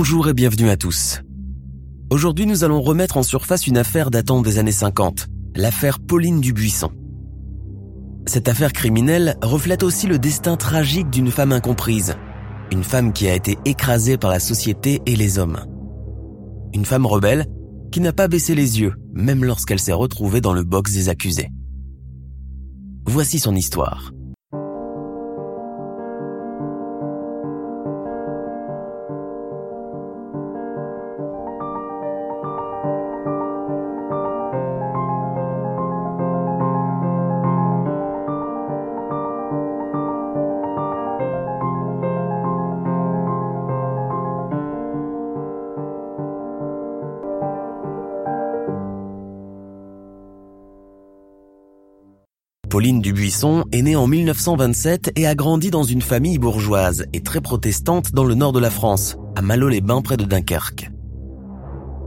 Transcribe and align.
Bonjour 0.00 0.28
et 0.28 0.32
bienvenue 0.32 0.70
à 0.70 0.76
tous. 0.76 1.22
Aujourd'hui, 2.08 2.46
nous 2.46 2.62
allons 2.62 2.80
remettre 2.80 3.16
en 3.16 3.24
surface 3.24 3.66
une 3.66 3.76
affaire 3.76 4.12
datant 4.12 4.42
des 4.42 4.60
années 4.60 4.70
50, 4.70 5.26
l'affaire 5.56 5.98
Pauline 5.98 6.40
Dubuisson. 6.40 6.92
Cette 8.24 8.46
affaire 8.46 8.72
criminelle 8.72 9.36
reflète 9.42 9.82
aussi 9.82 10.06
le 10.06 10.20
destin 10.20 10.56
tragique 10.56 11.10
d'une 11.10 11.32
femme 11.32 11.50
incomprise, 11.50 12.14
une 12.70 12.84
femme 12.84 13.12
qui 13.12 13.26
a 13.26 13.34
été 13.34 13.58
écrasée 13.64 14.18
par 14.18 14.30
la 14.30 14.38
société 14.38 15.02
et 15.04 15.16
les 15.16 15.40
hommes. 15.40 15.58
Une 16.72 16.84
femme 16.84 17.04
rebelle 17.04 17.46
qui 17.90 17.98
n'a 17.98 18.12
pas 18.12 18.28
baissé 18.28 18.54
les 18.54 18.80
yeux, 18.80 18.94
même 19.14 19.44
lorsqu'elle 19.44 19.80
s'est 19.80 19.92
retrouvée 19.92 20.40
dans 20.40 20.52
le 20.52 20.62
box 20.62 20.92
des 20.92 21.08
accusés. 21.08 21.50
Voici 23.04 23.40
son 23.40 23.56
histoire. 23.56 24.12
Pauline 52.78 53.00
Dubuisson 53.00 53.64
est 53.72 53.82
née 53.82 53.96
en 53.96 54.06
1927 54.06 55.10
et 55.16 55.26
a 55.26 55.34
grandi 55.34 55.68
dans 55.72 55.82
une 55.82 56.00
famille 56.00 56.38
bourgeoise 56.38 57.06
et 57.12 57.22
très 57.22 57.40
protestante 57.40 58.12
dans 58.12 58.22
le 58.22 58.36
nord 58.36 58.52
de 58.52 58.60
la 58.60 58.70
France, 58.70 59.16
à 59.34 59.42
Malo-les-Bains 59.42 60.00
près 60.00 60.16
de 60.16 60.24
Dunkerque. 60.24 60.88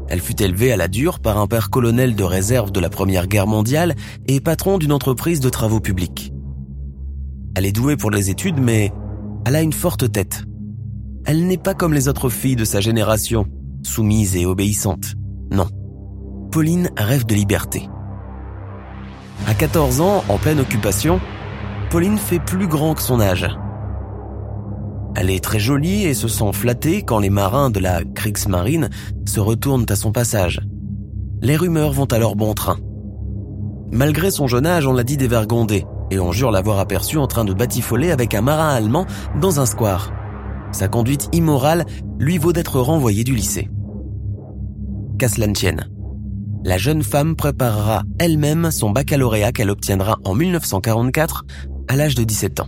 Elle 0.08 0.22
fut 0.22 0.42
élevée 0.42 0.72
à 0.72 0.78
la 0.78 0.88
dure 0.88 1.20
par 1.20 1.38
un 1.40 1.48
père 1.48 1.72
colonel 1.72 2.16
de 2.16 2.24
réserve 2.24 2.72
de 2.72 2.80
la 2.80 2.90
Première 2.90 3.28
Guerre 3.28 3.48
mondiale 3.48 3.96
et 4.30 4.40
patron 4.40 4.78
d'une 4.78 4.94
entreprise 4.94 5.42
de 5.42 5.50
travaux 5.50 5.82
publics. 5.82 6.32
Elle 7.58 7.66
est 7.66 7.74
douée 7.74 7.98
pour 7.98 8.10
les 8.10 8.30
études 8.30 8.62
mais 8.62 8.94
elle 9.46 9.58
a 9.58 9.62
une 9.62 9.74
forte 9.74 10.10
tête. 10.10 10.46
Elle 11.26 11.48
n'est 11.48 11.58
pas 11.58 11.74
comme 11.74 11.94
les 11.94 12.08
autres 12.08 12.30
filles 12.30 12.56
de 12.56 12.64
sa 12.64 12.80
génération, 12.80 13.46
soumise 13.84 14.38
et 14.38 14.46
obéissante. 14.46 15.16
Non. 15.52 15.68
Pauline 16.50 16.92
rêve 16.96 17.26
de 17.26 17.36
liberté. 17.36 17.90
À 19.48 19.54
14 19.54 20.02
ans, 20.02 20.24
en 20.30 20.38
pleine 20.38 20.60
occupation, 20.60 21.20
Pauline 21.90 22.18
fait 22.18 22.40
plus 22.40 22.68
grand 22.68 22.94
que 22.94 23.02
son 23.02 23.20
âge. 23.20 23.50
Elle 25.16 25.30
est 25.30 25.44
très 25.44 25.60
jolie 25.60 26.04
et 26.04 26.14
se 26.14 26.28
sent 26.28 26.54
flattée 26.54 27.02
quand 27.02 27.20
les 27.20 27.30
marins 27.30 27.70
de 27.70 27.80
la 27.80 28.04
Kriegsmarine 28.04 28.90
se 29.28 29.40
retournent 29.40 29.86
à 29.90 29.96
son 29.96 30.12
passage. 30.12 30.62
Les 31.42 31.58
rumeurs 31.58 31.92
vont 31.92 32.08
leur 32.12 32.36
bon 32.36 32.54
train. 32.54 32.78
Malgré 33.92 34.32
son 34.32 34.48
jeune 34.48 34.66
âge, 34.66 34.88
on 34.88 34.94
l'a 34.94 35.04
dit 35.04 35.18
dévergondée 35.18 35.86
et 36.12 36.20
on 36.20 36.32
jure 36.32 36.52
l'avoir 36.52 36.80
aperçue 36.80 37.18
en 37.18 37.28
train 37.28 37.44
de 37.44 37.54
batifoler 37.54 38.12
avec 38.12 38.34
un 38.36 38.42
marin 38.42 38.70
allemand 38.70 39.06
dans 39.42 39.60
un 39.60 39.66
square. 39.66 40.14
Sa 40.72 40.88
conduite 40.88 41.30
immorale 41.34 41.86
lui 42.20 42.38
vaut 42.38 42.54
d'être 42.54 42.80
renvoyée 42.80 43.24
du 43.24 43.36
lycée. 43.36 43.70
Qu'à 45.20 45.28
tienne 45.28 45.88
la 46.64 46.78
jeune 46.78 47.04
femme 47.04 47.36
préparera 47.36 48.04
elle-même 48.20 48.72
son 48.72 48.92
baccalauréat 48.92 49.52
qu'elle 49.52 49.70
obtiendra 49.70 50.18
en 50.24 50.36
1944 50.36 51.46
à 51.88 51.96
l'âge 51.96 52.16
de 52.16 52.24
17 52.24 52.60
ans. 52.60 52.68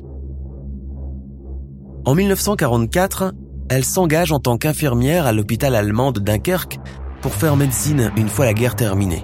En 2.05 2.15
1944, 2.15 3.33
elle 3.69 3.85
s'engage 3.85 4.31
en 4.31 4.39
tant 4.39 4.57
qu'infirmière 4.57 5.25
à 5.25 5.31
l'hôpital 5.31 5.75
allemand 5.75 6.11
de 6.11 6.19
Dunkerque 6.19 6.79
pour 7.21 7.33
faire 7.33 7.55
médecine 7.55 8.11
une 8.17 8.27
fois 8.27 8.45
la 8.45 8.53
guerre 8.53 8.75
terminée. 8.75 9.23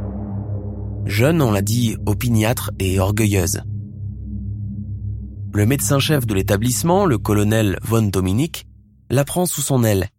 Jeune, 1.06 1.42
on 1.42 1.52
l'a 1.52 1.62
dit, 1.62 1.98
opiniâtre 2.06 2.72
et 2.80 3.00
orgueilleuse. 3.00 3.62
Le 5.54 5.66
médecin-chef 5.66 6.28
de 6.28 6.36
l'établissement, 6.36 7.06
le 7.06 7.18
colonel 7.18 7.80
von 7.82 8.04
Dominique, 8.04 8.68
la 9.10 9.26
prend 9.26 9.48
sous 9.48 9.62
son 9.62 9.84
aile. 9.84 10.10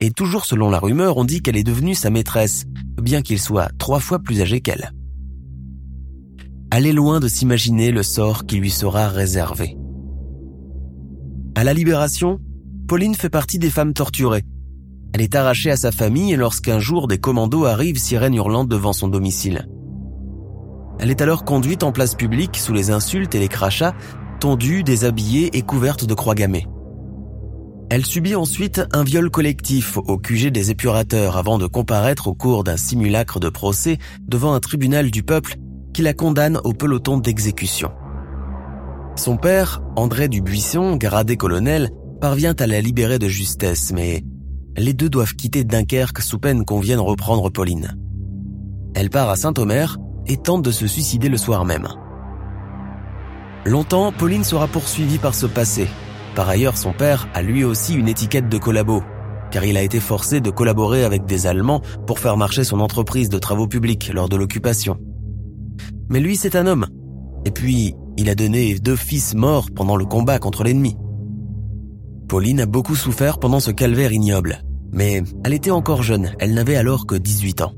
Et 0.00 0.10
toujours 0.10 0.44
selon 0.44 0.68
la 0.68 0.78
rumeur, 0.78 1.16
on 1.16 1.24
dit 1.24 1.40
qu'elle 1.40 1.56
est 1.56 1.64
devenue 1.64 1.94
sa 1.94 2.10
maîtresse, 2.10 2.66
bien 3.06 3.22
qu'il 3.22 3.38
soit 3.38 3.70
trois 3.78 4.00
fois 4.00 4.18
plus 4.18 4.42
âgé 4.42 4.60
qu'elle. 4.60 4.90
Elle 6.72 6.86
est 6.86 6.92
loin 6.92 7.20
de 7.20 7.28
s'imaginer 7.28 7.92
le 7.92 8.02
sort 8.02 8.46
qui 8.46 8.56
lui 8.56 8.70
sera 8.70 9.08
réservé. 9.08 9.76
À 11.54 11.62
la 11.62 11.72
libération, 11.72 12.40
Pauline 12.88 13.14
fait 13.14 13.30
partie 13.30 13.60
des 13.60 13.70
femmes 13.70 13.94
torturées. 13.94 14.42
Elle 15.14 15.22
est 15.22 15.36
arrachée 15.36 15.70
à 15.70 15.76
sa 15.76 15.92
famille 15.92 16.34
lorsqu'un 16.34 16.80
jour 16.80 17.06
des 17.06 17.18
commandos 17.18 17.64
arrivent 17.64 17.96
sirène 17.96 18.34
hurlante 18.34 18.68
devant 18.68 18.92
son 18.92 19.06
domicile. 19.06 19.68
Elle 20.98 21.10
est 21.10 21.22
alors 21.22 21.44
conduite 21.44 21.84
en 21.84 21.92
place 21.92 22.16
publique 22.16 22.56
sous 22.56 22.72
les 22.72 22.90
insultes 22.90 23.36
et 23.36 23.38
les 23.38 23.48
crachats, 23.48 23.94
tondue, 24.40 24.82
déshabillée 24.82 25.56
et 25.56 25.62
couverte 25.62 26.04
de 26.04 26.14
croix 26.14 26.34
gammées. 26.34 26.66
Elle 27.88 28.04
subit 28.04 28.34
ensuite 28.34 28.82
un 28.92 29.04
viol 29.04 29.30
collectif 29.30 29.96
au 29.96 30.18
QG 30.18 30.48
des 30.48 30.72
épurateurs 30.72 31.36
avant 31.36 31.56
de 31.56 31.66
comparaître 31.66 32.26
au 32.26 32.34
cours 32.34 32.64
d'un 32.64 32.76
simulacre 32.76 33.38
de 33.38 33.48
procès 33.48 33.98
devant 34.26 34.54
un 34.54 34.60
tribunal 34.60 35.12
du 35.12 35.22
peuple 35.22 35.56
qui 35.94 36.02
la 36.02 36.12
condamne 36.12 36.60
au 36.64 36.72
peloton 36.72 37.18
d'exécution. 37.18 37.92
Son 39.14 39.36
père, 39.36 39.82
André 39.94 40.28
Dubuisson, 40.28 40.96
gradé 40.96 41.36
colonel, 41.36 41.90
parvient 42.20 42.54
à 42.58 42.66
la 42.66 42.80
libérer 42.80 43.20
de 43.20 43.28
justesse, 43.28 43.92
mais 43.92 44.24
les 44.76 44.92
deux 44.92 45.08
doivent 45.08 45.34
quitter 45.34 45.62
Dunkerque 45.62 46.20
sous 46.20 46.38
peine 46.38 46.64
qu'on 46.64 46.80
vienne 46.80 46.98
reprendre 46.98 47.50
Pauline. 47.50 47.96
Elle 48.94 49.10
part 49.10 49.30
à 49.30 49.36
Saint-Omer 49.36 49.96
et 50.26 50.36
tente 50.36 50.62
de 50.62 50.72
se 50.72 50.88
suicider 50.88 51.28
le 51.28 51.36
soir 51.36 51.64
même. 51.64 51.88
Longtemps, 53.64 54.12
Pauline 54.12 54.44
sera 54.44 54.66
poursuivie 54.66 55.18
par 55.18 55.34
ce 55.34 55.46
passé, 55.46 55.88
par 56.36 56.50
ailleurs, 56.50 56.76
son 56.76 56.92
père 56.92 57.28
a 57.32 57.40
lui 57.40 57.64
aussi 57.64 57.94
une 57.94 58.08
étiquette 58.08 58.50
de 58.50 58.58
collabo, 58.58 59.02
car 59.50 59.64
il 59.64 59.78
a 59.78 59.82
été 59.82 60.00
forcé 60.00 60.42
de 60.42 60.50
collaborer 60.50 61.02
avec 61.02 61.24
des 61.24 61.46
Allemands 61.46 61.80
pour 62.06 62.18
faire 62.18 62.36
marcher 62.36 62.62
son 62.62 62.80
entreprise 62.80 63.30
de 63.30 63.38
travaux 63.38 63.66
publics 63.66 64.12
lors 64.12 64.28
de 64.28 64.36
l'occupation. 64.36 64.98
Mais 66.10 66.20
lui, 66.20 66.36
c'est 66.36 66.54
un 66.54 66.66
homme. 66.66 66.88
Et 67.46 67.50
puis, 67.50 67.94
il 68.18 68.28
a 68.28 68.34
donné 68.34 68.78
deux 68.78 68.96
fils 68.96 69.34
morts 69.34 69.70
pendant 69.74 69.96
le 69.96 70.04
combat 70.04 70.38
contre 70.38 70.62
l'ennemi. 70.62 70.98
Pauline 72.28 72.60
a 72.60 72.66
beaucoup 72.66 72.96
souffert 72.96 73.38
pendant 73.38 73.60
ce 73.60 73.70
calvaire 73.70 74.12
ignoble, 74.12 74.62
mais 74.92 75.22
elle 75.42 75.54
était 75.54 75.70
encore 75.70 76.02
jeune, 76.02 76.32
elle 76.38 76.52
n'avait 76.52 76.76
alors 76.76 77.06
que 77.06 77.14
18 77.14 77.62
ans. 77.62 77.72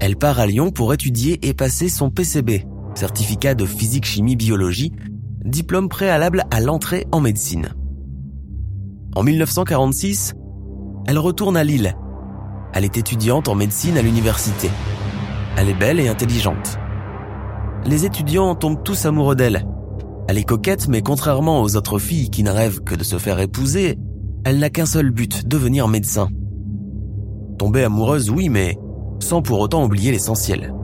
Elle 0.00 0.16
part 0.16 0.40
à 0.40 0.46
Lyon 0.46 0.72
pour 0.72 0.92
étudier 0.92 1.38
et 1.48 1.54
passer 1.54 1.88
son 1.88 2.10
PCB, 2.10 2.64
certificat 2.96 3.54
de 3.54 3.64
physique-chimie-biologie, 3.64 4.92
diplôme 5.48 5.88
préalable 5.88 6.44
à 6.50 6.60
l'entrée 6.60 7.06
en 7.12 7.20
médecine. 7.20 7.70
En 9.16 9.22
1946, 9.22 10.34
elle 11.06 11.18
retourne 11.18 11.56
à 11.56 11.64
Lille. 11.64 11.96
Elle 12.72 12.84
est 12.84 12.98
étudiante 12.98 13.48
en 13.48 13.54
médecine 13.54 13.96
à 13.96 14.02
l'université. 14.02 14.70
Elle 15.56 15.68
est 15.68 15.78
belle 15.78 15.98
et 15.98 16.08
intelligente. 16.08 16.78
Les 17.84 18.04
étudiants 18.04 18.54
tombent 18.54 18.82
tous 18.84 19.06
amoureux 19.06 19.34
d'elle. 19.34 19.66
Elle 20.28 20.38
est 20.38 20.44
coquette, 20.44 20.88
mais 20.88 21.00
contrairement 21.00 21.62
aux 21.62 21.76
autres 21.76 21.98
filles 21.98 22.30
qui 22.30 22.42
ne 22.42 22.50
rêvent 22.50 22.82
que 22.84 22.94
de 22.94 23.02
se 23.02 23.18
faire 23.18 23.40
épouser, 23.40 23.98
elle 24.44 24.58
n'a 24.58 24.70
qu'un 24.70 24.86
seul 24.86 25.10
but, 25.10 25.48
devenir 25.48 25.88
médecin. 25.88 26.28
Tomber 27.58 27.84
amoureuse, 27.84 28.30
oui, 28.30 28.48
mais 28.48 28.76
sans 29.20 29.42
pour 29.42 29.58
autant 29.58 29.84
oublier 29.84 30.12
l'essentiel. 30.12 30.74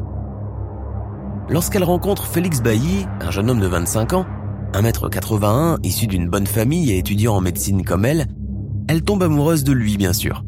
Lorsqu'elle 1.49 1.85
rencontre 1.85 2.27
Félix 2.27 2.63
Bailly, 2.63 3.07
un 3.21 3.31
jeune 3.31 3.51
homme 3.51 3.61
de 3.61 3.67
25 3.67 4.15
ans, 4.15 4.27
1m81, 4.75 5.79
issu 5.85 6.07
d'une 6.07 6.29
bonne 6.29 6.47
famille 6.47 6.91
et 6.91 6.99
étudiant 6.99 7.37
en 7.37 7.41
médecine 7.41 7.85
comme 7.85 8.05
elle, 8.05 8.27
elle 8.89 9.03
tombe 9.03 9.23
amoureuse 9.23 9.65
de 9.65 9.73
lui 9.73 9.97
bien 9.97 10.13
sûr. 10.13 10.45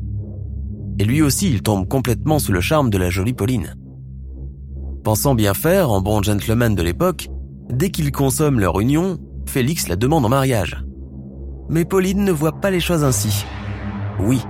Et 0.98 1.04
lui 1.04 1.22
aussi, 1.22 1.48
il 1.48 1.62
tombe 1.62 1.86
complètement 1.86 2.38
sous 2.38 2.52
le 2.52 2.60
charme 2.60 2.90
de 2.90 2.98
la 2.98 3.08
jolie 3.08 3.34
Pauline. 3.34 3.76
Pensant 5.04 5.34
bien 5.34 5.54
faire 5.54 5.90
en 5.90 6.00
bon 6.00 6.22
gentleman 6.22 6.74
de 6.74 6.82
l'époque, 6.82 7.28
dès 7.70 7.90
qu'ils 7.90 8.12
consomment 8.12 8.60
leur 8.60 8.80
union, 8.80 9.18
Félix 9.46 9.86
la 9.88 9.96
demande 9.96 10.24
en 10.24 10.28
mariage. 10.28 10.84
Mais 11.68 11.84
Pauline 11.84 12.24
ne 12.24 12.32
voit 12.32 12.60
pas 12.60 12.70
les 12.70 12.80
choses 12.80 13.04
ainsi. 13.04 13.44
Oui, 14.18 14.40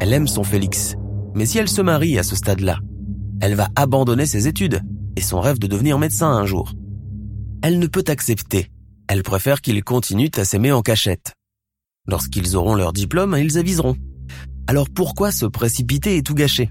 elle 0.00 0.12
aime 0.12 0.28
son 0.28 0.44
Félix, 0.44 0.94
mais 1.34 1.46
si 1.46 1.58
elle 1.58 1.68
se 1.68 1.82
marie 1.82 2.18
à 2.18 2.22
ce 2.22 2.36
stade-là, 2.36 2.78
elle 3.40 3.54
va 3.54 3.68
abandonner 3.74 4.26
ses 4.26 4.46
études 4.46 4.80
et 5.16 5.20
son 5.20 5.40
rêve 5.40 5.58
de 5.58 5.66
devenir 5.66 5.98
médecin 5.98 6.28
un 6.28 6.46
jour. 6.46 6.72
Elle 7.62 7.78
ne 7.78 7.86
peut 7.86 8.04
accepter. 8.06 8.70
Elle 9.08 9.22
préfère 9.22 9.60
qu'ils 9.60 9.84
continuent 9.84 10.30
à 10.36 10.44
s'aimer 10.44 10.72
en 10.72 10.82
cachette. 10.82 11.34
Lorsqu'ils 12.06 12.56
auront 12.56 12.74
leur 12.74 12.92
diplôme, 12.92 13.36
ils 13.38 13.58
aviseront. 13.58 13.96
Alors 14.66 14.88
pourquoi 14.88 15.30
se 15.30 15.46
précipiter 15.46 16.16
et 16.16 16.22
tout 16.22 16.34
gâcher? 16.34 16.70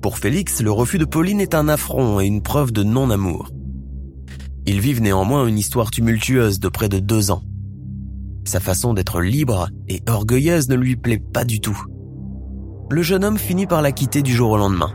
Pour 0.00 0.18
Félix, 0.18 0.62
le 0.62 0.70
refus 0.70 0.98
de 0.98 1.04
Pauline 1.04 1.40
est 1.40 1.54
un 1.54 1.68
affront 1.68 2.20
et 2.20 2.26
une 2.26 2.42
preuve 2.42 2.72
de 2.72 2.82
non-amour. 2.82 3.50
Ils 4.66 4.80
vivent 4.80 5.02
néanmoins 5.02 5.46
une 5.46 5.58
histoire 5.58 5.90
tumultueuse 5.90 6.60
de 6.60 6.68
près 6.68 6.88
de 6.88 6.98
deux 6.98 7.30
ans. 7.30 7.42
Sa 8.44 8.60
façon 8.60 8.94
d'être 8.94 9.20
libre 9.20 9.68
et 9.88 10.00
orgueilleuse 10.08 10.68
ne 10.68 10.76
lui 10.76 10.96
plaît 10.96 11.18
pas 11.18 11.44
du 11.44 11.60
tout. 11.60 11.82
Le 12.90 13.02
jeune 13.02 13.24
homme 13.24 13.38
finit 13.38 13.66
par 13.66 13.82
la 13.82 13.92
quitter 13.92 14.22
du 14.22 14.32
jour 14.32 14.52
au 14.52 14.56
lendemain. 14.56 14.92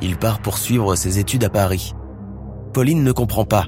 Il 0.00 0.16
part 0.16 0.40
poursuivre 0.40 0.96
ses 0.96 1.18
études 1.18 1.44
à 1.44 1.50
Paris. 1.50 1.92
Pauline 2.72 3.04
ne 3.04 3.12
comprend 3.12 3.44
pas. 3.44 3.66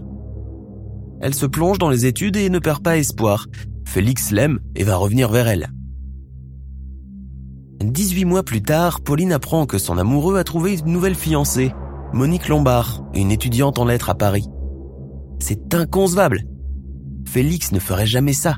Elle 1.23 1.35
se 1.35 1.47
plonge 1.47 1.79
dans 1.79 1.89
les 1.89 2.05
études 2.05 2.37
et 2.37 2.51
ne 2.51 2.59
perd 2.59 2.83
pas 2.83 2.99
espoir. 2.99 3.47
Félix 3.87 4.33
l'aime 4.33 4.59
et 4.75 4.83
va 4.83 4.97
revenir 4.97 5.31
vers 5.31 5.47
elle. 5.47 5.71
18 7.81 8.25
mois 8.25 8.43
plus 8.43 8.63
tard, 8.63 9.01
Pauline 9.01 9.33
apprend 9.33 9.67
que 9.67 9.79
son 9.79 9.99
amoureux 9.99 10.37
a 10.37 10.45
trouvé 10.45 10.79
une 10.79 10.93
nouvelle 10.93 11.15
fiancée, 11.15 11.73
Monique 12.13 12.49
Lombard, 12.49 13.05
une 13.15 13.31
étudiante 13.31 13.79
en 13.79 13.85
lettres 13.85 14.11
à 14.11 14.17
Paris. 14.17 14.47
C'est 15.39 15.75
inconcevable. 15.75 16.43
Félix 17.27 17.71
ne 17.71 17.79
ferait 17.79 18.07
jamais 18.07 18.33
ça. 18.33 18.57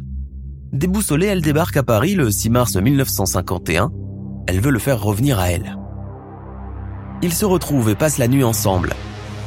Déboussolée, 0.73 1.27
elle 1.27 1.43
débarque 1.43 1.77
à 1.77 1.83
Paris 1.83 2.15
le 2.15 2.31
6 2.31 2.51
mars 2.51 2.77
1951. 2.77 3.93
Elle 4.47 4.61
veut 4.61 4.73
le 4.73 4.79
faire 4.79 5.03
revenir 5.03 5.39
à 5.39 5.51
elle. 5.51 5.77
Ils 7.23 7.35
se 7.35 7.45
retrouvent 7.45 7.91
et 7.91 7.95
passent 7.95 8.19
la 8.19 8.29
nuit 8.29 8.45
ensemble. 8.45 8.95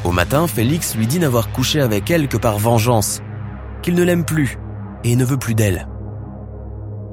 Au 0.07 0.13
matin, 0.13 0.47
Félix 0.47 0.95
lui 0.95 1.05
dit 1.05 1.19
n'avoir 1.19 1.51
couché 1.51 1.81
avec 1.81 2.09
elle 2.09 2.29
que 2.29 2.37
par 2.37 2.59
vengeance, 2.59 3.19
qu'il 3.81 3.93
ne 3.93 4.03
l'aime 4.03 4.23
plus 4.23 4.57
et 5.03 5.17
ne 5.17 5.25
veut 5.25 5.35
plus 5.37 5.53
d'elle. 5.53 5.89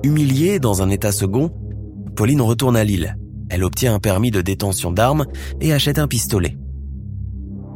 Humiliée 0.05 0.61
dans 0.61 0.81
un 0.81 0.91
état 0.91 1.11
second, 1.11 1.51
Pauline 2.15 2.41
retourne 2.41 2.77
à 2.77 2.85
Lille. 2.85 3.17
Elle 3.51 3.65
obtient 3.65 3.97
un 3.97 3.99
permis 3.99 4.31
de 4.31 4.43
détention 4.43 4.93
d'armes 4.93 5.27
et 5.61 5.73
achète 5.73 5.99
un 5.99 6.07
pistolet. 6.07 6.57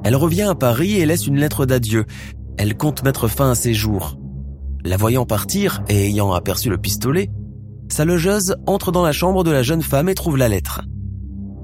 Elle 0.05 0.15
revient 0.15 0.43
à 0.43 0.55
Paris 0.55 1.01
et 1.01 1.05
laisse 1.05 1.27
une 1.27 1.41
lettre 1.41 1.67
d'adieu. 1.67 2.05
Elle 2.57 2.77
compte 2.77 3.03
mettre 3.03 3.27
fin 3.27 3.51
à 3.51 3.57
ses 3.57 3.75
jours. 3.75 4.21
La 4.85 4.97
voyant 4.97 5.27
partir 5.27 5.83
et 5.89 6.07
ayant 6.07 6.33
aperçu 6.33 6.71
le 6.71 6.79
pistolet, 6.79 7.29
sa 7.89 8.05
logeuse 8.05 8.55
entre 8.69 8.93
dans 8.93 9.03
la 9.03 9.13
chambre 9.13 9.43
de 9.43 9.51
la 9.51 9.65
jeune 9.65 9.83
femme 9.83 10.09
et 10.09 10.15
trouve 10.15 10.37
la 10.37 10.49
lettre. 10.49 10.83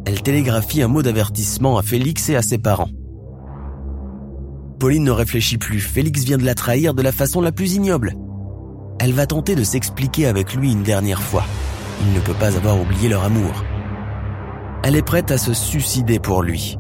Elle 0.07 0.23
télégraphie 0.23 0.83
un 0.83 0.89
mot 0.89 1.03
d'avertissement 1.03 1.79
à 1.79 1.83
Félix 1.83 2.29
et 2.31 2.35
à 2.35 2.43
ses 2.43 2.59
parents. 2.59 2.91
Pauline 4.85 5.05
ne 5.05 5.13
réfléchit 5.13 5.57
plus, 5.57 5.81
Félix 5.81 6.25
vient 6.25 6.37
de 6.37 6.45
la 6.45 6.55
trahir 6.55 6.93
de 6.93 7.01
la 7.01 7.11
façon 7.11 7.41
la 7.41 7.53
plus 7.53 7.73
ignoble. 7.73 8.19
Elle 9.01 9.15
va 9.15 9.27
tenter 9.27 9.55
de 9.55 9.65
s'expliquer 9.65 10.27
avec 10.27 10.55
lui 10.55 10.73
une 10.73 10.83
dernière 10.83 11.23
fois. 11.23 11.47
Il 12.03 12.13
ne 12.13 12.21
peut 12.21 12.35
pas 12.35 12.55
avoir 12.55 12.79
oublié 12.79 13.09
leur 13.09 13.25
amour. 13.25 13.65
Elle 14.83 14.95
est 14.95 15.01
prête 15.01 15.31
à 15.31 15.39
se 15.39 15.55
suicider 15.55 16.19
pour 16.19 16.43
lui. 16.43 16.77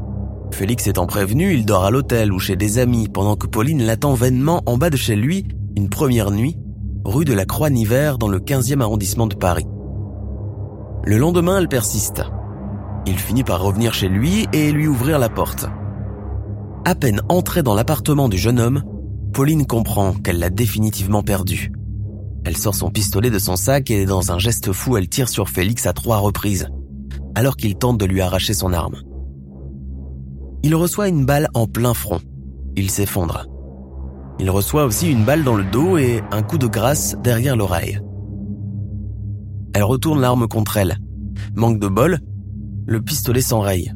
Félix 0.53 0.87
étant 0.87 1.06
prévenu, 1.06 1.55
il 1.55 1.65
dort 1.65 1.87
à 1.87 1.91
l'hôtel 1.91 2.31
ou 2.31 2.39
chez 2.39 2.56
des 2.56 2.79
amis 2.79 3.09
pendant 3.09 3.37
que 3.37 3.47
Pauline 3.47 3.83
l'attend 3.83 4.12
vainement 4.12 4.62
en 4.67 4.77
bas 4.77 4.91
de 4.91 4.99
chez 4.99 5.17
lui 5.17 5.47
une 5.75 5.89
première 5.89 6.31
nuit, 6.31 6.59
rue 7.06 7.25
de 7.25 7.33
la 7.33 7.47
Croix-Niver 7.47 8.17
dans 8.21 8.29
le 8.29 8.39
15e 8.39 8.83
arrondissement 8.83 9.29
de 9.29 9.35
Paris. 9.35 9.67
Le 11.05 11.17
lendemain, 11.17 11.59
elle 11.59 11.69
persiste. 11.69 12.23
Il 13.06 13.19
finit 13.19 13.45
par 13.45 13.62
revenir 13.62 13.95
chez 13.95 14.11
lui 14.11 14.47
et 14.53 14.73
lui 14.73 14.89
ouvrir 14.89 15.19
la 15.19 15.31
porte. 15.31 15.71
À 16.87 16.95
peine 16.95 17.23
entrée 17.31 17.63
dans 17.63 17.75
l'appartement 17.75 18.29
du 18.29 18.37
jeune 18.37 18.61
homme, 18.61 18.83
Pauline 19.33 19.67
comprend 19.67 20.13
qu'elle 20.13 20.39
l'a 20.39 20.51
définitivement 20.51 21.23
perdu. 21.23 21.73
Elle 22.45 22.59
sort 22.59 22.75
son 22.75 22.91
pistolet 22.91 23.31
de 23.31 23.39
son 23.39 23.57
sac 23.57 23.91
et 23.91 24.05
dans 24.05 24.33
un 24.33 24.39
geste 24.39 24.71
fou, 24.73 24.99
elle 24.99 25.09
tire 25.09 25.31
sur 25.31 25.49
Félix 25.49 25.87
à 25.87 25.95
trois 25.95 26.19
reprises, 26.19 26.69
alors 27.35 27.57
qu'il 27.57 27.77
tente 27.77 27.97
de 27.97 28.05
lui 28.05 28.21
arracher 28.21 28.53
son 28.53 28.75
arme. 28.75 28.97
Il 30.63 30.75
reçoit 30.75 31.09
une 31.09 31.25
balle 31.25 31.49
en 31.55 31.67
plein 31.67 31.95
front. 31.95 32.21
Il 32.77 32.91
s'effondre. 32.91 33.47
Il 34.39 34.51
reçoit 34.51 34.85
aussi 34.85 35.11
une 35.11 35.25
balle 35.25 35.43
dans 35.43 35.57
le 35.57 35.65
dos 35.65 35.97
et 35.97 36.21
un 36.33 36.43
coup 36.43 36.59
de 36.59 36.67
grâce 36.67 37.17
derrière 37.23 37.57
l'oreille. 37.57 37.99
Elle 39.73 39.85
retourne 39.85 40.21
l'arme 40.21 40.49
contre 40.49 40.77
elle. 40.77 40.99
Manque 41.55 41.79
de 41.79 41.89
bol, 41.89 42.19
le 42.85 43.01
pistolet 43.01 43.41
s'enraye. 43.41 43.94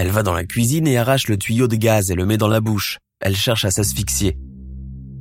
Elle 0.00 0.08
va 0.08 0.22
dans 0.22 0.32
la 0.32 0.44
cuisine 0.44 0.86
et 0.86 0.96
arrache 0.96 1.28
le 1.28 1.36
tuyau 1.36 1.68
de 1.68 1.76
gaz 1.76 2.10
et 2.10 2.14
le 2.14 2.24
met 2.24 2.38
dans 2.38 2.48
la 2.48 2.62
bouche. 2.62 3.00
Elle 3.20 3.36
cherche 3.36 3.66
à 3.66 3.70
s'asphyxier. 3.70 4.38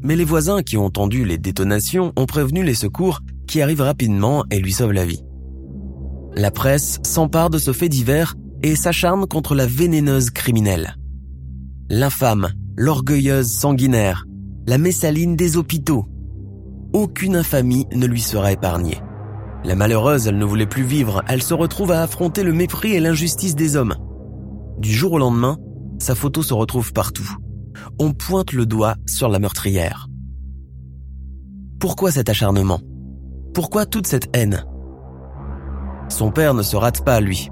Mais 0.02 0.16
les 0.16 0.24
voisins 0.24 0.64
qui 0.64 0.78
ont 0.78 0.86
entendu 0.86 1.26
les 1.26 1.38
détonations 1.38 2.14
ont 2.16 2.26
prévenu 2.26 2.64
les 2.64 2.76
secours 2.76 3.20
qui 3.46 3.62
arrivent 3.62 3.82
rapidement 3.82 4.46
et 4.50 4.62
lui 4.62 4.72
sauvent 4.72 4.94
la 4.94 5.04
vie. 5.04 5.22
La 6.34 6.50
presse 6.50 7.00
s'empare 7.04 7.50
de 7.50 7.58
ce 7.58 7.74
fait 7.74 7.90
divers 7.90 8.36
et 8.64 8.78
s'acharne 8.78 9.28
contre 9.28 9.54
la 9.54 9.66
vénéneuse 9.66 10.30
criminelle. 10.30 10.96
L'infâme, 11.90 12.48
l'orgueilleuse 12.78 13.52
sanguinaire, 13.52 14.24
la 14.66 14.78
messaline 14.78 15.36
des 15.36 15.58
hôpitaux. 15.58 16.06
Aucune 16.94 17.36
infamie 17.36 17.86
ne 17.94 18.06
lui 18.06 18.22
sera 18.22 18.54
épargnée. 18.54 19.02
La 19.66 19.76
malheureuse, 19.76 20.28
elle 20.28 20.38
ne 20.38 20.46
voulait 20.46 20.66
plus 20.66 20.84
vivre, 20.84 21.22
elle 21.28 21.44
se 21.44 21.54
retrouve 21.54 21.92
à 21.92 22.02
affronter 22.02 22.44
le 22.44 22.54
mépris 22.54 22.94
et 22.94 23.02
l'injustice 23.02 23.56
des 23.56 23.76
hommes. 23.76 23.96
Du 24.80 24.94
jour 24.94 25.12
au 25.12 25.18
lendemain, 25.20 25.58
sa 26.00 26.16
photo 26.16 26.42
se 26.42 26.54
retrouve 26.54 26.94
partout. 26.94 27.30
On 28.00 28.14
pointe 28.14 28.54
le 28.54 28.66
doigt 28.66 28.96
sur 29.06 29.28
la 29.28 29.38
meurtrière. 29.38 30.08
Pourquoi 31.82 32.12
cet 32.12 32.30
acharnement? 32.30 32.80
Pourquoi 33.54 33.86
toute 33.86 34.08
cette 34.08 34.30
haine? 34.34 34.66
Son 36.08 36.32
père 36.32 36.54
ne 36.54 36.62
se 36.62 36.78
rate 36.78 37.04
pas, 37.04 37.20
lui. 37.20 37.50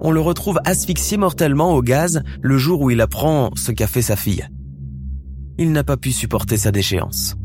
On 0.00 0.10
le 0.10 0.20
retrouve 0.20 0.58
asphyxié 0.64 1.16
mortellement 1.16 1.74
au 1.74 1.82
gaz 1.82 2.22
le 2.42 2.58
jour 2.58 2.80
où 2.80 2.90
il 2.90 3.00
apprend 3.00 3.50
ce 3.54 3.70
qu'a 3.70 3.86
fait 3.86 4.02
sa 4.02 4.16
fille. 4.16 4.46
Il 5.58 5.70
n'a 5.70 5.84
pas 5.84 5.96
pu 5.96 6.10
supporter 6.10 6.56
sa 6.56 6.72
déchéance. 6.72 7.36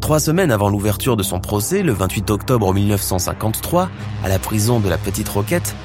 Trois 0.00 0.20
semaines 0.20 0.50
avant 0.50 0.70
l'ouverture 0.70 1.18
de 1.18 1.22
son 1.22 1.40
procès, 1.40 1.82
le 1.82 1.92
28 1.92 2.30
octobre 2.30 2.72
1953, 2.72 3.90
à 4.24 4.28
la 4.28 4.38
prison 4.38 4.80
de 4.80 4.88
la 4.88 4.96
Petite 4.96 5.28
Roquette, 5.28 5.76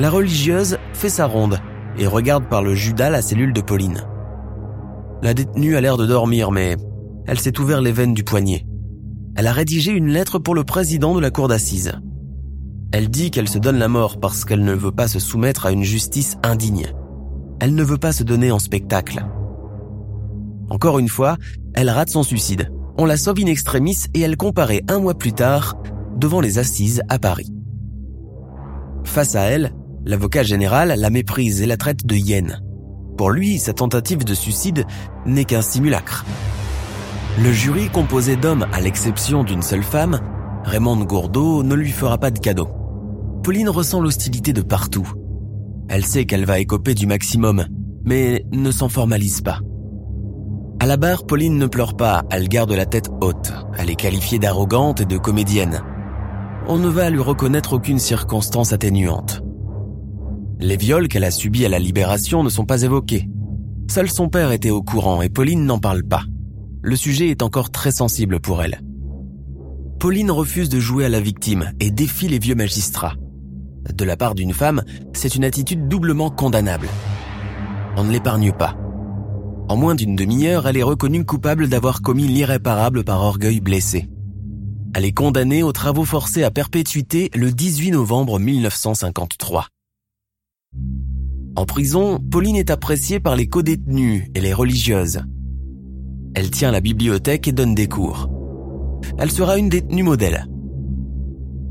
la 0.00 0.08
religieuse 0.08 0.78
fait 0.94 1.10
sa 1.10 1.26
ronde 1.26 1.58
et 1.98 2.06
regarde 2.06 2.48
par 2.48 2.62
le 2.62 2.74
judas 2.74 3.10
la 3.10 3.20
cellule 3.20 3.52
de 3.52 3.60
Pauline. 3.60 4.06
La 5.22 5.34
détenue 5.34 5.76
a 5.76 5.82
l'air 5.82 5.98
de 5.98 6.06
dormir, 6.06 6.50
mais 6.52 6.78
elle 7.26 7.38
s'est 7.38 7.60
ouvert 7.60 7.82
les 7.82 7.92
veines 7.92 8.14
du 8.14 8.24
poignet. 8.24 8.64
Elle 9.36 9.46
a 9.46 9.52
rédigé 9.52 9.92
une 9.92 10.08
lettre 10.08 10.38
pour 10.38 10.54
le 10.54 10.64
président 10.64 11.14
de 11.14 11.20
la 11.20 11.30
cour 11.30 11.48
d'assises. 11.48 11.92
Elle 12.92 13.10
dit 13.10 13.30
qu'elle 13.30 13.48
se 13.48 13.58
donne 13.58 13.76
la 13.76 13.88
mort 13.88 14.18
parce 14.18 14.46
qu'elle 14.46 14.64
ne 14.64 14.72
veut 14.72 14.90
pas 14.90 15.06
se 15.06 15.18
soumettre 15.18 15.66
à 15.66 15.70
une 15.70 15.84
justice 15.84 16.38
indigne. 16.42 16.94
Elle 17.60 17.74
ne 17.74 17.84
veut 17.84 17.98
pas 17.98 18.12
se 18.12 18.24
donner 18.24 18.50
en 18.50 18.58
spectacle. 18.58 19.22
Encore 20.70 20.98
une 20.98 21.10
fois, 21.10 21.36
elle 21.74 21.90
rate 21.90 22.08
son 22.08 22.22
suicide. 22.22 22.72
On 22.96 23.04
la 23.04 23.18
sauve 23.18 23.40
in 23.42 23.46
extremis 23.48 23.98
et 24.14 24.20
elle 24.22 24.38
comparaît 24.38 24.82
un 24.88 24.98
mois 24.98 25.14
plus 25.14 25.34
tard 25.34 25.76
devant 26.16 26.40
les 26.40 26.58
assises 26.58 27.02
à 27.10 27.18
Paris. 27.18 27.52
Face 29.04 29.34
à 29.34 29.42
elle, 29.42 29.74
L'avocat 30.04 30.42
général 30.42 30.94
la 30.96 31.10
méprise 31.10 31.60
et 31.60 31.66
la 31.66 31.76
traite 31.76 32.06
de 32.06 32.14
hyène. 32.14 32.60
Pour 33.18 33.30
lui, 33.30 33.58
sa 33.58 33.74
tentative 33.74 34.24
de 34.24 34.34
suicide 34.34 34.86
n'est 35.26 35.44
qu'un 35.44 35.62
simulacre. 35.62 36.24
Le 37.38 37.52
jury, 37.52 37.88
composé 37.90 38.36
d'hommes 38.36 38.66
à 38.72 38.80
l'exception 38.80 39.44
d'une 39.44 39.62
seule 39.62 39.82
femme, 39.82 40.20
Raymond 40.64 41.04
Gourdeau, 41.04 41.62
ne 41.62 41.74
lui 41.74 41.90
fera 41.90 42.18
pas 42.18 42.30
de 42.30 42.38
cadeau. 42.38 42.68
Pauline 43.42 43.68
ressent 43.68 44.00
l'hostilité 44.00 44.52
de 44.52 44.62
partout. 44.62 45.10
Elle 45.88 46.04
sait 46.04 46.24
qu'elle 46.24 46.44
va 46.44 46.58
écoper 46.58 46.94
du 46.94 47.06
maximum, 47.06 47.66
mais 48.04 48.44
ne 48.52 48.70
s'en 48.70 48.88
formalise 48.88 49.42
pas. 49.42 49.60
À 50.80 50.86
la 50.86 50.96
barre, 50.96 51.26
Pauline 51.26 51.58
ne 51.58 51.66
pleure 51.66 51.94
pas, 51.94 52.22
elle 52.30 52.48
garde 52.48 52.72
la 52.72 52.86
tête 52.86 53.10
haute. 53.20 53.52
Elle 53.78 53.90
est 53.90 53.96
qualifiée 53.96 54.38
d'arrogante 54.38 55.02
et 55.02 55.06
de 55.06 55.18
comédienne. 55.18 55.82
On 56.68 56.78
ne 56.78 56.88
va 56.88 57.10
lui 57.10 57.20
reconnaître 57.20 57.74
aucune 57.74 57.98
circonstance 57.98 58.72
atténuante. 58.72 59.39
Les 60.62 60.76
viols 60.76 61.08
qu'elle 61.08 61.24
a 61.24 61.30
subis 61.30 61.64
à 61.64 61.70
la 61.70 61.78
libération 61.78 62.42
ne 62.42 62.50
sont 62.50 62.66
pas 62.66 62.82
évoqués. 62.82 63.30
Seul 63.90 64.10
son 64.10 64.28
père 64.28 64.52
était 64.52 64.70
au 64.70 64.82
courant 64.82 65.22
et 65.22 65.30
Pauline 65.30 65.64
n'en 65.64 65.78
parle 65.78 66.04
pas. 66.04 66.24
Le 66.82 66.96
sujet 66.96 67.28
est 67.28 67.42
encore 67.42 67.70
très 67.70 67.92
sensible 67.92 68.40
pour 68.40 68.62
elle. 68.62 68.82
Pauline 69.98 70.30
refuse 70.30 70.68
de 70.68 70.78
jouer 70.78 71.06
à 71.06 71.08
la 71.08 71.20
victime 71.20 71.72
et 71.80 71.90
défie 71.90 72.28
les 72.28 72.38
vieux 72.38 72.54
magistrats. 72.54 73.16
De 73.90 74.04
la 74.04 74.18
part 74.18 74.34
d'une 74.34 74.52
femme, 74.52 74.82
c'est 75.14 75.34
une 75.34 75.44
attitude 75.44 75.88
doublement 75.88 76.30
condamnable. 76.30 76.88
On 77.96 78.04
ne 78.04 78.12
l'épargne 78.12 78.52
pas. 78.52 78.76
En 79.68 79.76
moins 79.76 79.94
d'une 79.94 80.16
demi-heure, 80.16 80.68
elle 80.68 80.76
est 80.76 80.82
reconnue 80.82 81.24
coupable 81.24 81.68
d'avoir 81.68 82.02
commis 82.02 82.26
l'irréparable 82.26 83.02
par 83.02 83.22
orgueil 83.22 83.60
blessé. 83.60 84.10
Elle 84.94 85.06
est 85.06 85.12
condamnée 85.12 85.62
aux 85.62 85.72
travaux 85.72 86.04
forcés 86.04 86.44
à 86.44 86.50
perpétuité 86.50 87.30
le 87.34 87.50
18 87.50 87.92
novembre 87.92 88.38
1953. 88.38 89.68
En 91.56 91.66
prison, 91.66 92.18
Pauline 92.30 92.56
est 92.56 92.70
appréciée 92.70 93.20
par 93.20 93.36
les 93.36 93.46
codétenus 93.46 94.24
et 94.34 94.40
les 94.40 94.54
religieuses. 94.54 95.20
Elle 96.34 96.50
tient 96.50 96.70
la 96.70 96.80
bibliothèque 96.80 97.48
et 97.48 97.52
donne 97.52 97.74
des 97.74 97.88
cours. 97.88 98.30
Elle 99.18 99.30
sera 99.30 99.58
une 99.58 99.68
détenue 99.68 100.04
modèle. 100.04 100.46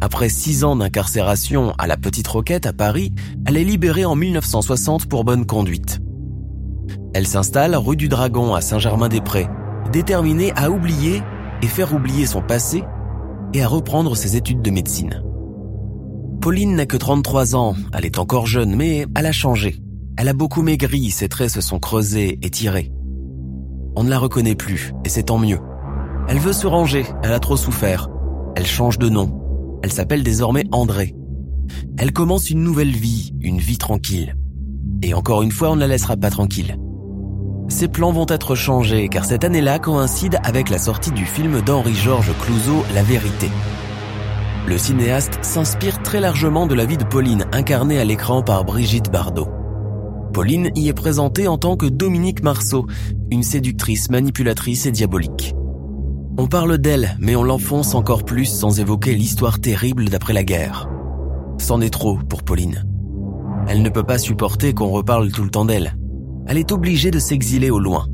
Après 0.02 0.30
six 0.30 0.64
ans 0.64 0.76
d'incarcération 0.76 1.74
à 1.78 1.88
la 1.88 1.98
Petite 1.98 2.28
Roquette 2.28 2.66
à 2.66 2.74
Paris, 2.74 3.14
elle 3.46 3.58
est 3.58 3.64
libérée 3.64 4.06
en 4.06 4.16
1960 4.16 5.08
pour 5.08 5.24
bonne 5.24 5.46
conduite. 5.46 6.00
Elle 7.14 7.28
s'installe 7.28 7.76
rue 7.76 7.98
du 7.98 8.10
Dragon 8.10 8.54
à 8.54 8.62
Saint-Germain-des-Prés, 8.62 9.48
déterminée 9.92 10.52
à 10.56 10.70
oublier 10.70 11.24
et 11.62 11.68
faire 11.68 11.94
oublier 11.94 12.26
son 12.26 12.42
passé 12.42 12.84
et 13.54 13.64
à 13.64 13.68
reprendre 13.68 14.16
ses 14.16 14.36
études 14.36 14.62
de 14.62 14.72
médecine. 14.72 15.24
Pauline 16.42 16.76
n'a 16.76 16.86
que 16.86 16.96
33 16.96 17.58
ans, 17.58 17.76
elle 17.94 18.06
est 18.06 18.18
encore 18.18 18.48
jeune, 18.48 18.74
mais 18.74 19.06
elle 19.14 19.26
a 19.26 19.34
changé. 19.34 19.82
Elle 20.18 20.30
a 20.30 20.34
beaucoup 20.34 20.62
maigri, 20.62 21.12
ses 21.12 21.28
traits 21.28 21.50
se 21.50 21.60
sont 21.60 21.80
creusés 21.80 22.40
et 22.42 22.50
tirés. 22.50 22.94
On 23.98 24.04
ne 24.04 24.10
la 24.10 24.20
reconnaît 24.20 24.56
plus, 24.56 24.94
et 25.04 25.10
c'est 25.10 25.24
tant 25.24 25.38
mieux. 25.38 25.60
Elle 26.30 26.40
veut 26.40 26.54
se 26.54 26.66
ranger, 26.66 27.06
elle 27.24 27.34
a 27.34 27.40
trop 27.40 27.58
souffert. 27.58 28.08
Elle 28.56 28.66
change 28.66 28.98
de 28.98 29.10
nom. 29.10 29.42
Elle 29.84 29.92
s'appelle 29.92 30.24
désormais 30.24 30.64
André. 30.72 31.14
Elle 31.98 32.14
commence 32.14 32.50
une 32.50 32.64
nouvelle 32.64 32.96
vie, 32.96 33.34
une 33.42 33.60
vie 33.60 33.78
tranquille. 33.78 34.38
Et 35.02 35.14
encore 35.14 35.42
une 35.42 35.52
fois, 35.52 35.72
on 35.72 35.76
ne 35.76 35.82
la 35.82 35.88
laissera 35.88 36.16
pas 36.16 36.30
tranquille. 36.30 36.78
Ses 37.68 37.90
plans 37.90 38.14
vont 38.14 38.26
être 38.30 38.56
changés 38.56 39.10
car 39.10 39.26
cette 39.26 39.44
année-là 39.44 39.78
coïncide 39.78 40.40
avec 40.44 40.70
la 40.70 40.80
sortie 40.80 41.12
du 41.12 41.26
film 41.26 41.62
d'Henri-Georges 41.62 42.32
Clouzot 42.42 42.84
La 42.96 43.04
Vérité. 43.04 43.50
Le 44.70 44.78
cinéaste 44.78 45.40
s'inspire 45.42 46.04
très 46.04 46.20
largement 46.20 46.68
de 46.68 46.76
la 46.76 46.86
vie 46.86 46.98
de 46.98 47.04
Pauline, 47.04 47.46
incarnée 47.52 48.00
à 48.00 48.06
l'écran 48.06 48.44
par 48.44 48.64
Brigitte 48.64 49.12
Bardot. 49.12 49.50
Pauline 50.32 50.70
y 50.76 50.88
est 50.88 50.94
présentée 50.94 51.48
en 51.48 51.58
tant 51.58 51.76
que 51.76 51.88
Dominique 51.88 52.44
Marceau, 52.44 52.86
une 53.32 53.44
séductrice, 53.44 54.12
manipulatrice 54.12 54.86
et 54.86 54.92
diabolique. 54.92 55.56
On 56.38 56.48
parle 56.48 56.78
d'elle, 56.78 57.18
mais 57.20 57.36
on 57.36 57.44
l'enfonce 57.44 57.96
encore 57.96 58.24
plus 58.24 58.46
sans 58.46 58.80
évoquer 58.80 59.16
l'histoire 59.16 59.60
terrible 59.60 60.06
d'après 60.06 60.34
la 60.34 60.44
guerre. 60.44 60.88
C'en 61.58 61.82
est 61.82 61.90
trop 61.90 62.18
pour 62.18 62.44
Pauline. 62.44 62.86
Elle 63.68 63.82
ne 63.82 63.90
peut 63.90 64.04
pas 64.04 64.20
supporter 64.20 64.74
qu'on 64.74 64.90
reparle 64.90 65.32
tout 65.32 65.44
le 65.44 65.50
temps 65.50 65.66
d'elle 65.66 65.96
elle 66.50 66.58
est 66.58 66.72
obligée 66.72 67.12
de 67.12 67.20
s'exiler 67.20 67.70
au 67.70 67.80
loin. 67.80 68.08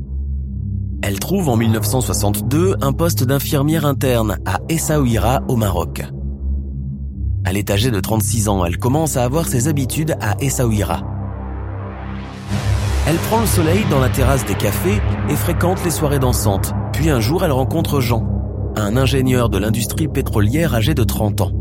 Elle 1.02 1.18
trouve 1.18 1.48
en 1.48 1.56
1962 1.56 2.76
un 2.82 2.92
poste 2.92 3.24
d'infirmière 3.24 3.86
interne 3.86 4.36
à 4.44 4.58
Essaouira 4.68 5.40
au 5.48 5.56
Maroc. 5.56 6.04
Elle 7.48 7.56
est 7.56 7.70
âgée 7.70 7.92
de 7.92 8.00
36 8.00 8.48
ans, 8.48 8.64
elle 8.64 8.76
commence 8.76 9.16
à 9.16 9.22
avoir 9.22 9.46
ses 9.46 9.68
habitudes 9.68 10.16
à 10.20 10.34
Essaouira. 10.40 11.04
Elle 13.06 13.16
prend 13.28 13.40
le 13.40 13.46
soleil 13.46 13.84
dans 13.88 14.00
la 14.00 14.08
terrasse 14.08 14.44
des 14.46 14.56
cafés 14.56 15.00
et 15.30 15.36
fréquente 15.36 15.78
les 15.84 15.92
soirées 15.92 16.18
dansantes. 16.18 16.72
Puis 16.92 17.08
un 17.08 17.20
jour, 17.20 17.44
elle 17.44 17.52
rencontre 17.52 18.00
Jean, 18.00 18.26
un 18.74 18.96
ingénieur 18.96 19.48
de 19.48 19.58
l'industrie 19.58 20.08
pétrolière 20.08 20.74
âgé 20.74 20.92
de 20.92 21.04
30 21.04 21.40
ans. 21.42 21.52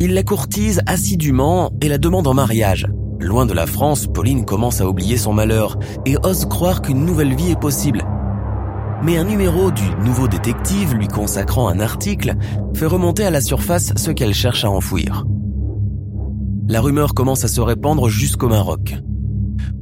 Il 0.00 0.14
la 0.14 0.24
courtise 0.24 0.82
assidûment 0.86 1.70
et 1.80 1.88
la 1.88 1.98
demande 1.98 2.26
en 2.26 2.34
mariage. 2.34 2.88
Loin 3.20 3.46
de 3.46 3.52
la 3.52 3.68
France, 3.68 4.08
Pauline 4.08 4.44
commence 4.44 4.80
à 4.80 4.88
oublier 4.88 5.16
son 5.16 5.32
malheur 5.32 5.78
et 6.06 6.16
ose 6.24 6.46
croire 6.46 6.82
qu'une 6.82 7.04
nouvelle 7.04 7.36
vie 7.36 7.52
est 7.52 7.60
possible. 7.60 8.02
Mais 9.02 9.16
un 9.16 9.24
numéro 9.24 9.70
du 9.70 9.88
Nouveau 10.04 10.28
Détective 10.28 10.94
lui 10.94 11.08
consacrant 11.08 11.68
un 11.68 11.80
article 11.80 12.34
fait 12.74 12.84
remonter 12.86 13.24
à 13.24 13.30
la 13.30 13.40
surface 13.40 13.92
ce 13.96 14.10
qu'elle 14.10 14.34
cherche 14.34 14.64
à 14.64 14.70
enfouir. 14.70 15.24
La 16.68 16.82
rumeur 16.82 17.14
commence 17.14 17.44
à 17.44 17.48
se 17.48 17.62
répandre 17.62 18.10
jusqu'au 18.10 18.48
Maroc. 18.48 18.96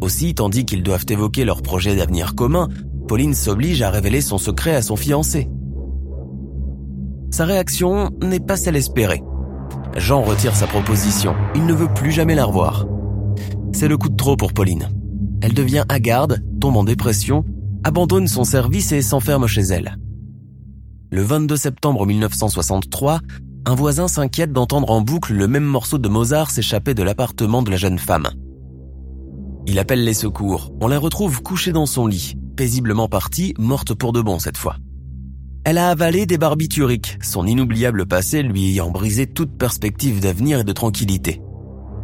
Aussi, 0.00 0.34
tandis 0.34 0.64
qu'ils 0.64 0.84
doivent 0.84 1.06
évoquer 1.08 1.44
leur 1.44 1.62
projet 1.62 1.96
d'avenir 1.96 2.36
commun, 2.36 2.68
Pauline 3.08 3.34
s'oblige 3.34 3.82
à 3.82 3.90
révéler 3.90 4.20
son 4.20 4.38
secret 4.38 4.74
à 4.74 4.82
son 4.82 4.94
fiancé. 4.94 5.48
Sa 7.32 7.44
réaction 7.44 8.10
n'est 8.22 8.40
pas 8.40 8.56
celle 8.56 8.76
espérée. 8.76 9.22
Jean 9.96 10.22
retire 10.22 10.54
sa 10.54 10.68
proposition, 10.68 11.34
il 11.56 11.66
ne 11.66 11.74
veut 11.74 11.92
plus 11.92 12.12
jamais 12.12 12.36
la 12.36 12.44
revoir. 12.44 12.86
C'est 13.72 13.88
le 13.88 13.98
coup 13.98 14.08
de 14.08 14.16
trop 14.16 14.36
pour 14.36 14.52
Pauline. 14.52 14.88
Elle 15.42 15.54
devient 15.54 15.84
hagarde, 15.88 16.42
tombe 16.60 16.76
en 16.76 16.84
dépression, 16.84 17.44
abandonne 17.88 18.28
son 18.28 18.44
service 18.44 18.92
et 18.92 19.00
s'enferme 19.00 19.46
chez 19.46 19.62
elle. 19.62 19.96
Le 21.10 21.22
22 21.22 21.56
septembre 21.56 22.04
1963, 22.04 23.20
un 23.64 23.74
voisin 23.74 24.08
s'inquiète 24.08 24.52
d'entendre 24.52 24.90
en 24.90 25.00
boucle 25.00 25.32
le 25.32 25.48
même 25.48 25.64
morceau 25.64 25.96
de 25.96 26.06
Mozart 26.06 26.50
s'échapper 26.50 26.92
de 26.92 27.02
l'appartement 27.02 27.62
de 27.62 27.70
la 27.70 27.78
jeune 27.78 27.98
femme. 27.98 28.28
Il 29.66 29.78
appelle 29.78 30.04
les 30.04 30.12
secours. 30.12 30.70
On 30.82 30.86
la 30.86 30.98
retrouve 30.98 31.42
couchée 31.42 31.72
dans 31.72 31.86
son 31.86 32.06
lit, 32.06 32.34
paisiblement 32.56 33.08
partie, 33.08 33.54
morte 33.58 33.94
pour 33.94 34.12
de 34.12 34.20
bon 34.20 34.38
cette 34.38 34.58
fois. 34.58 34.76
Elle 35.64 35.78
a 35.78 35.88
avalé 35.88 36.26
des 36.26 36.36
barbituriques, 36.36 37.16
son 37.22 37.46
inoubliable 37.46 38.04
passé 38.04 38.42
lui 38.42 38.68
ayant 38.68 38.90
brisé 38.90 39.26
toute 39.26 39.56
perspective 39.56 40.20
d'avenir 40.20 40.60
et 40.60 40.64
de 40.64 40.72
tranquillité. 40.72 41.40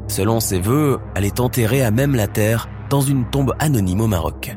Selon 0.09 0.41
ses 0.41 0.61
voeux, 0.61 0.99
elle 1.15 1.27
est 1.27 1.41
enterrée 1.41 1.83
à 1.83 1.91
même 1.91 2.15
la 2.15 2.27
terre 2.27 2.71
dans 2.89 3.03
une 3.03 3.29
tombe 3.29 3.53
anonyme 3.59 4.01
au 4.01 4.07
Maroc. 4.07 4.57